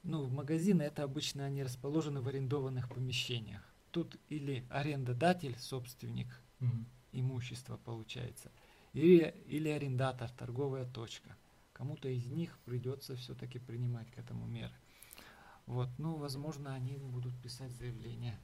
[0.03, 3.63] Ну, магазины это обычно они расположены в арендованных помещениях.
[3.89, 6.27] Тут или арендодатель, собственник
[6.59, 6.85] угу.
[7.11, 8.51] имущества получается,
[8.93, 11.35] или, или арендатор, торговая точка
[11.79, 14.73] кому-то из них придется все-таки принимать к этому меры.
[15.65, 18.37] Вот, ну, возможно, они будут писать заявление.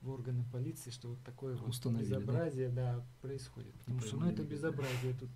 [0.00, 2.96] В органы полиции, что вот такое вот безобразие, да?
[2.96, 3.74] да, происходит.
[3.80, 5.28] Потому что, ну, это безобразие тут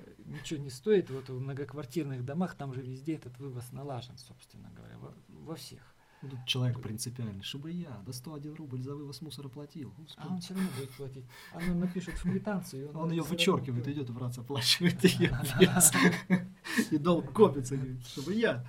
[0.00, 1.08] э, ничего не стоит.
[1.10, 5.80] Вот в многоквартирных домах там же везде этот вывоз налажен, собственно говоря, во, во всех.
[6.22, 9.92] Ну, тут человек принципиальный, чтобы я до 101 рубль за вывоз мусора платил.
[9.98, 10.26] Господи.
[10.26, 11.24] А он все равно будет платить.
[11.52, 12.90] Она напишет в квитанцию.
[12.90, 15.38] Он, он ее вычеркивает, идет в РАЦ, оплачивает ее.
[16.90, 18.66] И долг копится, чтобы я.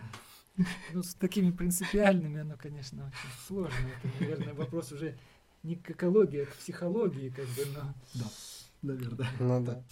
[0.93, 3.87] Ну, с такими принципиальными оно, конечно, очень сложно.
[4.03, 5.17] Это, наверное, вопрос уже
[5.63, 7.93] не к экологии, а к психологии, как бы, но...
[8.15, 8.25] Да,
[8.81, 9.27] наверное.
[9.39, 9.83] Ну да.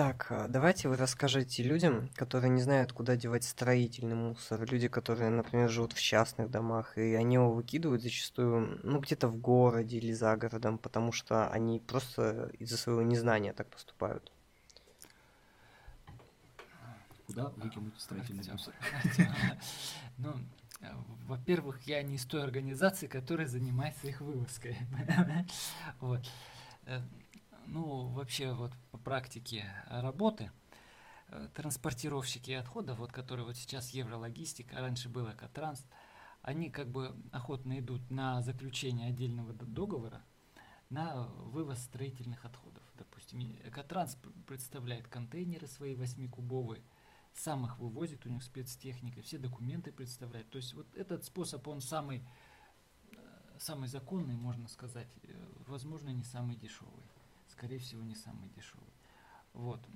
[0.00, 5.28] Итак, а, давайте вы расскажите людям, которые не знают, куда девать строительный мусор, люди, которые,
[5.28, 10.12] например, живут в частных домах, и они его выкидывают зачастую, ну, где-то в городе или
[10.12, 14.32] за городом, потому что они просто из-за своего незнания так поступают.
[17.26, 18.74] Куда выкинуть строительный Артём, мусор?
[20.16, 20.32] Ну,
[20.80, 20.94] э,
[21.26, 24.78] во-первых, я не из той организации, которая занимается их вывозкой.
[26.00, 26.22] Вот.
[27.72, 30.50] Ну, вообще, вот по практике работы,
[31.28, 35.86] э, транспортировщики отходов, вот которые вот сейчас Еврологистика, а раньше было Экотранс,
[36.42, 40.20] они как бы охотно идут на заключение отдельного договора
[40.88, 42.82] на вывоз строительных отходов.
[42.98, 46.82] Допустим, Экотранс пр- представляет контейнеры свои 8-кубовые,
[47.34, 50.50] сам их вывозит, у них спецтехника, все документы представляет.
[50.50, 52.26] То есть вот этот способ, он самый,
[53.12, 53.16] э,
[53.60, 55.32] самый законный, можно сказать, э,
[55.68, 57.09] возможно, не самый дешевый.
[57.60, 58.88] Скорее всего, не самый дешевый.
[59.52, 59.86] Вот.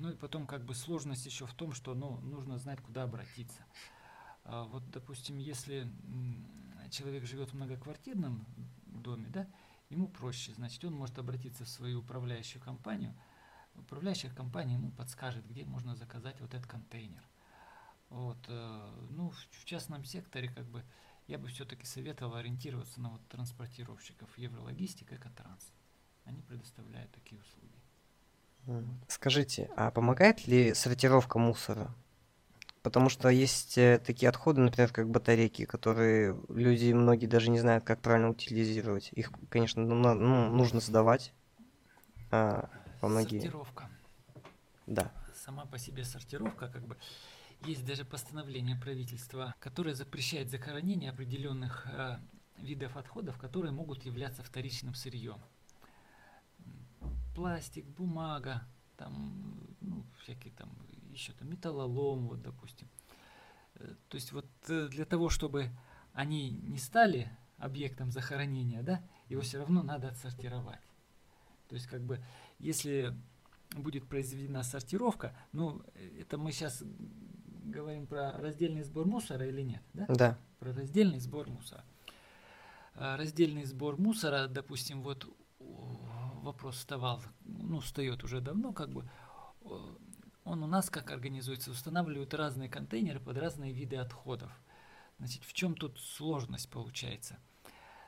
[0.00, 3.64] Ну и потом как бы сложность еще в том, что ну, нужно знать, куда обратиться.
[4.44, 5.90] А Вот, допустим, если
[6.92, 8.46] человек живет в многоквартирном
[8.86, 9.48] доме, да,
[9.88, 13.12] ему проще, значит, он может обратиться в свою управляющую компанию,
[13.74, 17.28] управляющая компания ему подскажет, где можно заказать вот этот контейнер.
[18.08, 20.84] Вот, э, ну, в, в частном секторе, как бы,
[21.26, 25.72] я бы все-таки советовал ориентироваться на вот транспортировщиков Еврологистика и Экотранс.
[26.24, 27.70] Они предоставляют такие услуги.
[29.08, 31.94] Скажите, а помогает ли сортировка мусора?
[32.82, 37.84] Потому что есть э, такие отходы, например, как батарейки, которые люди, многие даже не знают,
[37.84, 39.10] как правильно утилизировать.
[39.12, 41.34] Их, конечно, ну, ну, нужно сдавать.
[42.30, 42.70] А,
[43.02, 43.40] во многие.
[43.40, 43.90] Сортировка.
[44.86, 45.12] Да.
[45.34, 46.96] Сама по себе сортировка, как бы,
[47.66, 52.18] есть даже постановление правительства, которое запрещает захоронение определенных э,
[52.56, 55.40] видов отходов, которые могут являться вторичным сырьем.
[57.34, 58.66] Пластик, бумага,
[58.96, 60.68] там, ну, всякие там,
[61.10, 62.88] еще там металлолом, вот, допустим.
[63.76, 65.70] Э, То есть вот э, для того, чтобы
[66.12, 70.80] они не стали объектом захоронения, да, его все равно надо отсортировать.
[71.68, 72.20] То есть как бы,
[72.58, 73.14] если
[73.76, 75.82] будет произведена сортировка, ну,
[76.18, 76.82] это мы сейчас
[77.64, 80.06] говорим про раздельный сбор мусора или нет, да?
[80.08, 80.38] Да.
[80.58, 81.84] Про раздельный сбор мусора.
[82.94, 85.26] А, Раздельный сбор мусора, допустим, вот
[86.42, 89.08] вопрос вставал, ну, встает уже давно, как бы,
[90.44, 94.52] он у нас как организуется, устанавливают разные контейнеры под разные виды отходов.
[95.18, 97.38] Значит, в чем тут сложность получается?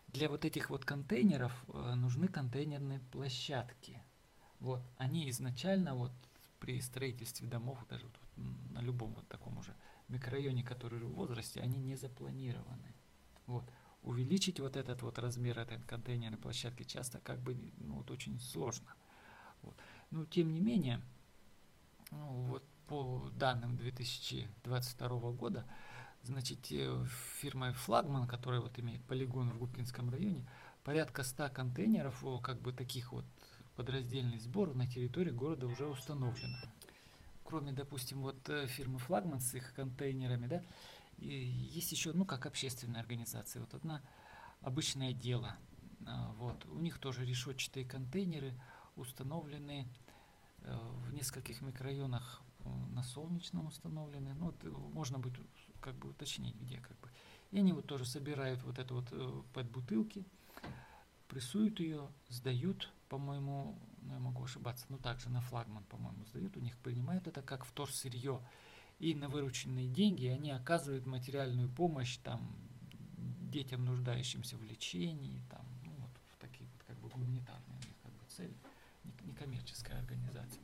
[0.09, 4.03] Для вот этих вот контейнеров э, нужны контейнерные площадки.
[4.61, 6.13] Вот, они изначально вот
[6.59, 8.19] при строительстве домов, даже вот
[8.71, 9.75] на любом вот таком уже
[10.09, 12.95] микрорайоне, который в возрасте, они не запланированы.
[13.47, 13.65] Вот.
[14.03, 18.95] Увеличить вот этот вот размер этой контейнерной площадки часто как бы ну, вот очень сложно.
[19.63, 19.77] Вот.
[20.11, 21.01] Но тем не менее,
[22.11, 25.65] ну, вот по данным 2022 года,
[26.23, 27.07] значит, э,
[27.41, 30.45] фирмой Флагман, которая вот имеет полигон в Губкинском районе,
[30.85, 33.25] порядка 100 контейнеров, как бы таких вот
[33.77, 36.57] подраздельный сбор на территории города уже установлено.
[37.45, 40.63] Кроме, допустим, вот э, фирмы Флагман с их контейнерами, да,
[41.23, 41.45] и
[41.79, 43.61] есть еще, ну, как общественная организация.
[43.61, 44.03] Вот одна
[44.61, 45.57] обычное дело.
[46.07, 46.65] А, Вот.
[46.67, 48.55] У них тоже решетчатые контейнеры
[48.97, 49.89] установлены
[50.63, 54.35] э, в нескольких микрорайонах э, на Солнечном установлены.
[54.35, 55.41] Ну, вот, э, можно будет
[55.81, 57.09] как бы уточнить, где как бы.
[57.53, 59.09] И они вот тоже собирают вот это вот
[59.53, 60.25] под бутылки,
[61.29, 66.61] прессуют ее, сдают, по-моему, ну, я могу ошибаться, но также на флагман, по-моему, сдают, у
[66.61, 68.41] них принимают это как вторсырье.
[69.03, 72.55] И на вырученные деньги они оказывают материальную помощь там
[73.51, 77.97] детям, нуждающимся в лечении, там, ну, вот в такие вот как бы гуманитарные у них
[78.01, 78.55] как бы цели,
[79.03, 80.63] не- некоммерческая организация.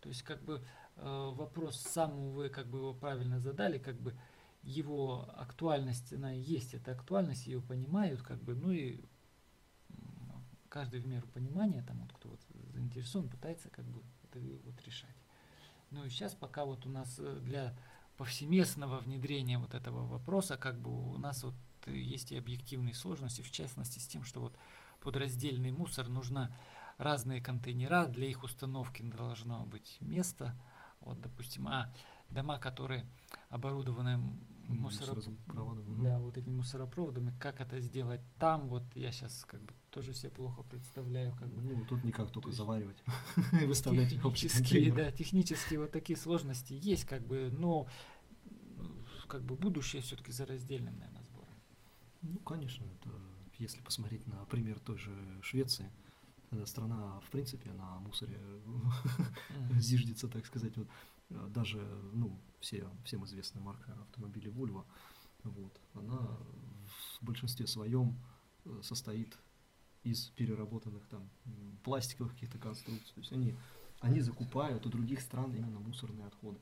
[0.00, 0.60] То есть как бы
[0.96, 4.12] э, вопрос сам вы как бы его правильно задали, как бы
[4.64, 9.04] его актуальность, она есть, эта актуальность, ее понимают, как бы, ну и
[10.68, 12.40] каждый в меру понимания, там вот кто вот
[12.72, 15.14] заинтересован, пытается как бы это вот решать.
[15.90, 17.74] Ну и сейчас пока вот у нас э, для
[18.16, 21.54] повсеместного внедрения вот этого вопроса, как бы у нас вот
[21.86, 24.56] э, есть и объективные сложности, в частности с тем, что вот
[25.00, 26.54] под раздельный мусор нужно
[26.98, 30.54] разные контейнера, для их установки должно быть место,
[31.00, 31.92] вот, допустим, а
[32.28, 33.06] дома, которые
[33.48, 34.20] оборудованы
[34.68, 39.60] м, мусоро- Мусоропроводом, да, вот этими мусоропроводами, как это сделать там, вот я сейчас как
[39.62, 41.60] бы тоже себе плохо представляю, как бы.
[41.62, 43.02] Ну, тут никак только есть заваривать
[43.62, 47.88] и выставлять технические, да, технические вот такие сложности есть, как бы, но
[49.26, 51.48] как бы будущее все-таки за раздельным, наверное, сбором.
[52.22, 53.10] Ну, конечно, это
[53.58, 55.90] если посмотреть на пример той же Швеции,
[56.50, 58.38] эта страна, в принципе, на мусоре
[59.78, 60.90] зиждется, так сказать, вот, э,
[61.30, 61.80] даже,
[62.12, 64.84] ну, все, всем известная марка автомобилей Volvo,
[65.44, 66.18] вот, она
[67.20, 68.18] в большинстве своем
[68.64, 69.36] э, состоит
[70.02, 71.28] из переработанных там
[71.84, 73.54] пластиковых каких-то конструкций, то есть они,
[74.00, 76.58] они закупают у других стран именно мусорные отходы,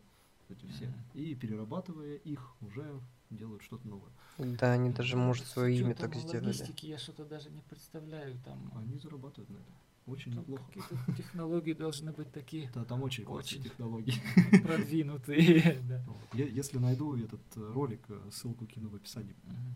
[0.49, 3.01] эти все, и перерабатывая их уже
[3.31, 4.13] делают что-то новое.
[4.39, 6.47] Да, они даже, может, свое имя так сделали.
[6.47, 9.75] логистики я что-то даже не представляю, там, Они зарабатывают на этом.
[10.07, 10.63] Очень там неплохо.
[10.67, 13.63] какие-то технологии должны быть такие Да, там очень Очень.
[13.63, 14.15] технологии.
[14.63, 16.05] продвинутые, да.
[16.33, 19.35] Если найду этот э, ролик, э, ссылку кину в описании,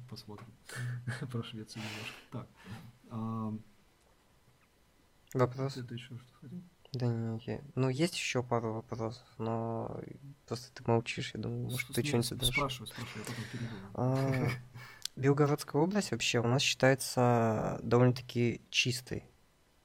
[0.09, 0.47] посмотрим
[1.33, 2.14] про Швецию немножко.
[2.31, 2.49] Так,
[3.11, 3.53] а,
[5.35, 5.77] Вопрос?
[5.77, 6.62] это еще что хотел?
[6.93, 10.01] Да не, я- ну есть еще пару вопросов, но
[10.47, 12.49] просто ты молчишь, я думаю, может ты что-нибудь задашь.
[12.49, 13.75] Спрашивай, спрашивай, я потом перейду.
[13.95, 14.49] А,
[15.16, 19.25] Белгородская область вообще у нас считается довольно-таки чистой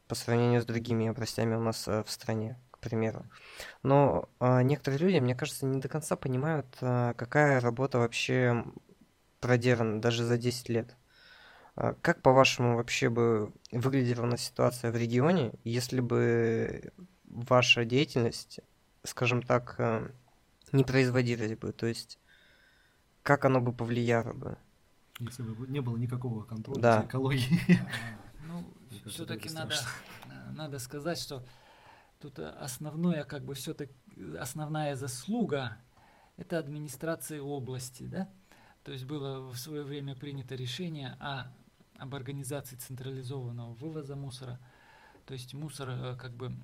[0.08, 3.26] по сравнению с другими областями у нас э, в стране, к примеру.
[3.84, 8.64] Но а, некоторые люди, мне кажется, не до конца понимают, а, какая работа вообще
[9.40, 10.96] проделана даже за 10 лет.
[11.76, 16.92] А, Как, по-вашему, вообще бы выглядела у нас ситуация в регионе, если бы
[17.26, 18.60] ваша деятельность,
[19.04, 20.10] скажем так, э,
[20.72, 21.72] не производилась бы?
[21.74, 22.20] То есть,
[23.24, 24.58] как оно бы повлияло бы?
[25.20, 27.02] Если бы не было никакого контроля Да.
[27.02, 27.08] за
[29.06, 29.76] кажется, все-таки надо,
[30.26, 31.46] э, надо сказать, что
[32.20, 33.94] тут э, основное, как бы все-таки
[34.40, 35.78] основная заслуга
[36.38, 38.30] это администрации области, да?
[38.84, 41.52] То есть было в свое время принято решение о,
[41.98, 44.60] об организации централизованного вывоза мусора.
[45.26, 46.56] То есть мусор э, как бы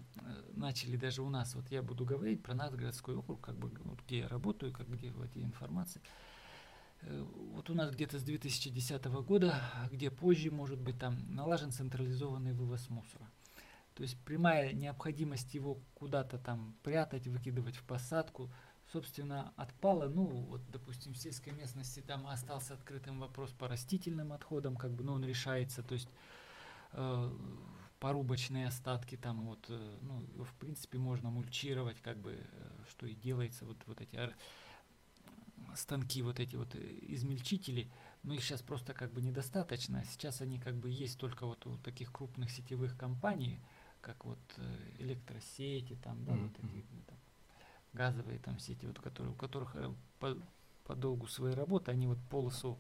[0.54, 4.02] начали даже у нас, вот я буду говорить про наш городской округ, как бы вот
[4.06, 6.02] где я работаю, как где в этой информации.
[6.04, 6.31] Э,
[7.02, 12.54] Вот у нас где-то с 2010 года, а где позже, может быть, там налажен централизованный
[12.54, 13.26] вывоз мусора.
[13.96, 18.50] То есть прямая необходимость его куда-то там прятать, выкидывать в посадку,
[18.92, 20.08] собственно, отпала.
[20.08, 25.04] Ну, вот, допустим, в сельской местности там остался открытым вопрос по растительным отходам, как бы,
[25.04, 26.10] ну, он решается, то есть
[26.94, 27.32] э,
[28.00, 33.14] порубочные остатки там вот, э, ну, в принципе, можно мульчировать, как бы, э, что и
[33.14, 34.16] делается, вот, вот эти
[35.76, 37.92] станки, вот эти вот э, измельчители,
[38.24, 40.04] но их сейчас просто как бы недостаточно.
[40.06, 43.60] Сейчас они как бы есть только вот у таких крупных сетевых компаний,
[44.02, 47.18] как вот э, электросети, там, да, Мгм, вот эти ну, там,
[47.94, 50.38] газовые там сети, вот, которые, у которых э, по,
[50.84, 52.78] по долгу своей работы они вот полосу,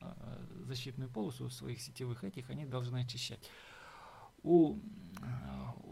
[0.00, 3.48] э, защитную полосу своих сетевых этих, они должны очищать.
[4.42, 4.80] У э,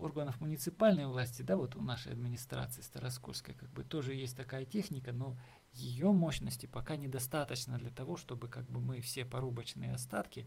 [0.00, 5.12] органов муниципальной власти, да, вот у нашей администрации Староскольской, как бы тоже есть такая техника,
[5.12, 5.36] но
[5.72, 10.46] ее мощности пока недостаточно для того, чтобы как бы мы все порубочные остатки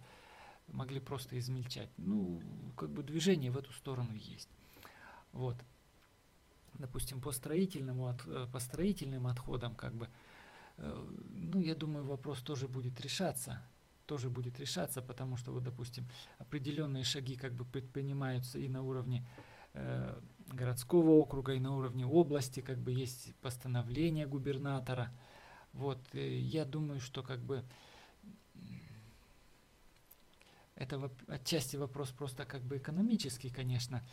[0.67, 1.89] могли просто измельчать.
[1.97, 2.41] Ну,
[2.75, 4.49] как бы движение в эту сторону есть.
[5.31, 5.55] Вот.
[6.73, 10.09] Допустим, по строительному от- э, по строительным отходам, как бы,
[10.77, 13.61] э, ну, я думаю, вопрос тоже будет решаться.
[14.05, 16.07] Тоже будет решаться, потому что, вот, допустим,
[16.37, 19.25] определенные шаги как бы предпринимаются и на уровне
[19.73, 25.11] э, городского округа, и на уровне области, как бы есть постановление губернатора.
[25.73, 27.63] Вот, э, я думаю, что как бы
[30.75, 34.05] это отчасти вопрос просто как бы экономический, конечно.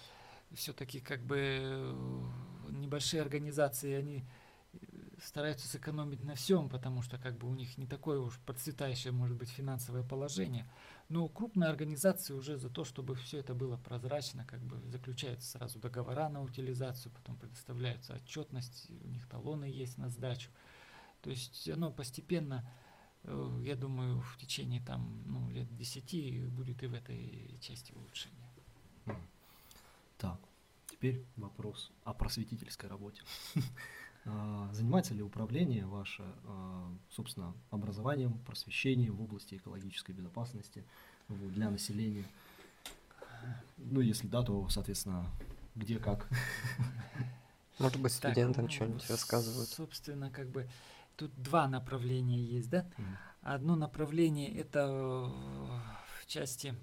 [0.53, 1.95] Все-таки как бы э,
[2.71, 4.25] небольшие организации, они
[4.73, 4.77] э,
[5.23, 9.37] стараются сэкономить на всем, потому что как бы у них не такое уж процветающее может
[9.37, 10.69] быть финансовое положение.
[11.09, 15.79] Но крупные организации уже за то, чтобы все это было прозрачно, как бы заключаются сразу
[15.79, 20.51] договора на утилизацию, потом предоставляются отчетность, у них талоны есть на сдачу.
[21.21, 22.69] То есть оно постепенно,
[23.25, 28.49] э, я думаю, в течение там ну, лет 10 будет и в этой части улучшение.
[30.19, 30.41] Так,
[30.87, 33.23] теперь вопрос о просветительской работе.
[34.25, 40.85] А, Занимается ли управление ваше, а, собственно, образованием, просвещением в области экологической безопасности
[41.29, 42.25] вот, для населения?
[43.79, 45.27] Ну, если да, то, соответственно,
[45.75, 46.29] где, как?
[47.79, 49.69] Может быть, Так, студентам ну, что-нибудь рассказывают.
[49.69, 50.69] Собственно, как бы
[51.17, 52.87] тут два направления есть, да?
[53.41, 55.73] Одно направление это э,
[56.21, 56.77] в части,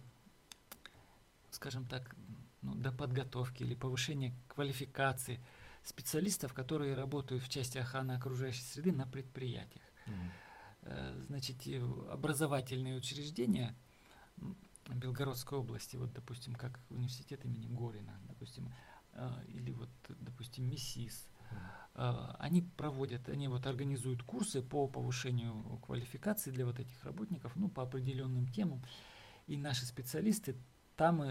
[1.52, 2.16] скажем так,
[2.62, 5.40] ну, до подготовки или повышения квалификации
[5.84, 9.84] специалистов, которые работают в части охраны окружающей среды на предприятиях.
[10.82, 11.58] Э, значит,
[12.10, 13.76] образовательные учреждения
[14.88, 18.74] Белгородской области, вот, допустим, как университет имени Горина, допустим,
[19.48, 21.28] или вот, допустим, МИСИС,
[21.94, 27.84] они проводят, они вот организуют курсы по повышению квалификации для вот этих работников, ну, по
[27.84, 28.82] определенным темам,
[29.48, 30.56] и наши специалисты
[30.96, 31.24] там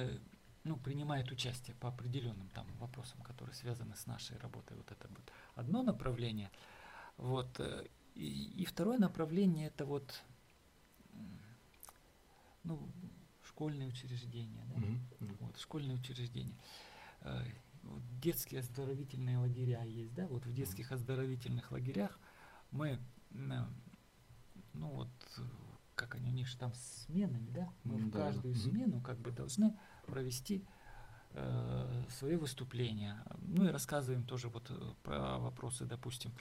[0.65, 4.77] ну, принимают участие по определенным там вопросам, которые связаны с нашей работой.
[4.77, 6.51] Вот это будет одно направление.
[7.17, 7.61] Вот.
[7.61, 10.23] Э, и, и второе направление это вот
[12.65, 12.89] ну,
[13.45, 14.65] школьные учреждения.
[14.67, 14.81] Да?
[14.81, 15.37] Mm-hmm.
[15.41, 16.57] Вот, школьные учреждения.
[17.23, 17.43] Э,
[17.83, 22.19] вот детские оздоровительные лагеря есть, да, вот в детских оздоровительных лагерях
[22.71, 22.99] мы,
[23.31, 25.09] ну вот,
[25.95, 28.09] как они, у них же там сменами, да, мы mm-hmm.
[28.09, 28.71] в каждую mm-hmm.
[28.71, 29.77] смену как бы должны
[30.09, 30.65] провести
[31.33, 33.23] э, свои выступления.
[33.41, 36.33] Ну и рассказываем тоже вот э, про вопросы, допустим,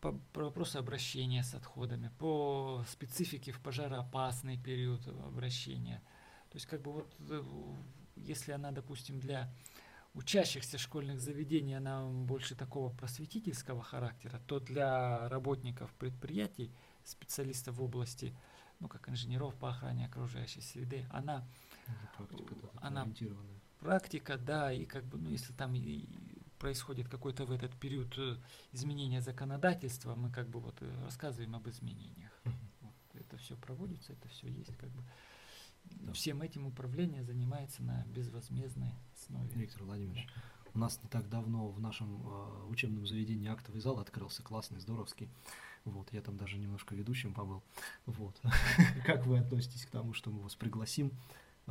[0.00, 6.02] по, про вопросы обращения с отходами, по специфике в пожароопасный период обращения.
[6.50, 7.42] То есть как бы вот э,
[8.16, 9.52] если она, допустим, для
[10.14, 16.70] учащихся школьных заведений она больше такого просветительского характера, то для работников предприятий,
[17.04, 18.36] специалистов в области,
[18.80, 21.46] ну как инженеров по охране окружающей среды, она
[22.16, 23.08] практика, да, она
[23.80, 25.74] практика, да, и как бы, ну, если там
[26.58, 28.36] происходит какой-то в этот период э,
[28.70, 32.30] изменение законодательства, мы как бы вот э, рассказываем об изменениях.
[32.80, 35.02] Вот, это все проводится, это все есть, как бы.
[35.84, 36.12] Да.
[36.12, 39.50] Всем этим управление занимается на безвозмездной основе.
[39.54, 40.28] Виктор Владимирович,
[40.72, 45.28] у нас не так давно в нашем э, учебном заведении актовый зал открылся, классный, здоровский.
[45.84, 47.62] Вот, я там даже немножко ведущим побыл.
[48.06, 48.40] Вот.
[49.04, 51.10] Как вы относитесь к тому, что мы вас пригласим?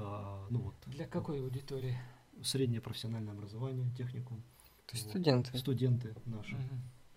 [0.03, 0.75] А, ну вот.
[0.87, 1.97] Для какой аудитории?
[2.43, 4.41] Среднее профессиональное образование, техникум.
[4.87, 5.11] То есть вот.
[5.11, 5.57] студенты.
[5.57, 6.55] Студенты наши.
[6.55, 6.63] Угу.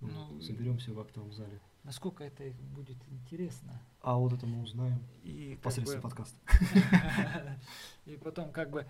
[0.01, 0.31] Вот.
[0.31, 1.61] Ну, Соберемся в актовом зале.
[1.83, 3.81] Насколько это будет интересно?
[4.01, 6.37] А вот это мы узнаем и посредством бы, подкаста.
[8.07, 8.87] И потом как бы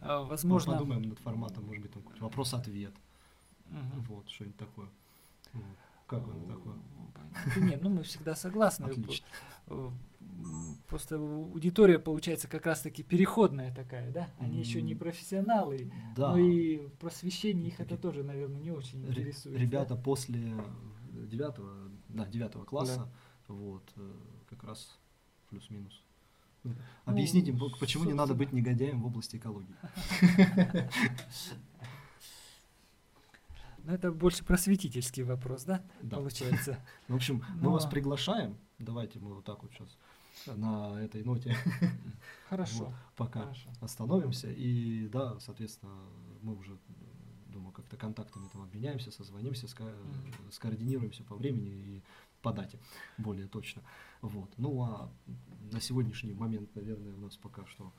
[0.00, 0.72] а, возможно...
[0.72, 2.94] Мы подумаем над форматом, может быть, там вопрос-ответ.
[4.08, 4.88] Вот, что-нибудь такое.
[6.06, 6.74] Как вам такое?
[7.56, 8.86] Нет, ну мы всегда согласны.
[8.86, 9.26] Отлично.
[10.88, 14.30] Просто аудитория получается как раз-таки переходная такая, да?
[14.38, 14.60] Они mm.
[14.60, 16.32] еще не профессионалы, да.
[16.32, 19.60] но и просвещение их это тоже, наверное, не очень интересует.
[19.60, 20.00] Ребята да?
[20.00, 20.54] после
[21.12, 23.10] девятого, да, девятого класса,
[23.48, 23.54] да.
[23.54, 24.12] вот, э,
[24.48, 24.98] как раз
[25.50, 26.02] плюс-минус.
[26.64, 28.06] Ну, объясните, почему собственно...
[28.06, 29.74] не надо быть негодяем в области экологии.
[33.84, 35.82] Ну, это больше просветительский вопрос, да?
[36.02, 36.18] Да.
[36.18, 36.78] Получается.
[37.08, 38.58] В общем, мы вас приглашаем.
[38.78, 39.98] Давайте мы вот так вот сейчас
[40.56, 41.56] на этой ноте.
[42.48, 42.92] Хорошо.
[43.16, 44.50] пока остановимся.
[44.50, 45.98] И да, соответственно,
[46.42, 46.78] мы уже,
[47.48, 49.66] думаю, как-то контактами там обменяемся, созвонимся,
[50.50, 52.02] скоординируемся по времени и
[52.42, 52.78] по дате
[53.16, 53.82] более точно.
[54.22, 54.50] Вот.
[54.56, 55.12] Ну а
[55.72, 57.92] на сегодняшний момент, наверное, у нас пока что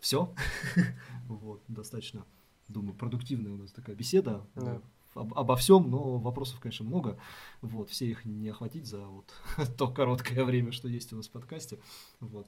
[0.00, 0.32] все.
[1.28, 2.24] вот, достаточно,
[2.68, 4.46] думаю, продуктивная у нас такая беседа.
[4.54, 4.80] Да
[5.14, 7.18] об, обо всем, но вопросов, конечно, много.
[7.60, 9.32] Вот, все их не охватить за вот
[9.78, 11.78] то короткое время, что есть у нас в подкасте.
[12.20, 12.46] Вот.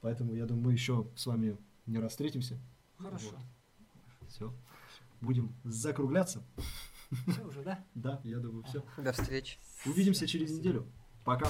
[0.00, 2.58] Поэтому, я думаю, мы еще с вами не раз встретимся.
[2.98, 3.30] Хорошо.
[3.30, 4.28] Вот.
[4.28, 4.54] Все.
[5.20, 6.42] Будем закругляться.
[7.28, 7.84] Все уже, да?
[7.94, 8.84] Да, я думаю, все.
[8.98, 9.58] До встречи.
[9.86, 10.86] Увидимся через неделю.
[11.24, 11.48] Пока.